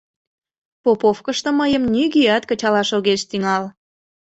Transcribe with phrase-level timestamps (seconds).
[0.83, 3.63] Поповкышто мыйым нигӧат кычалаш огеш тӱҥал.